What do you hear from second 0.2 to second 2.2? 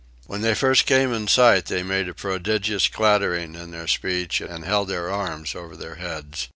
When they first came in sight they made a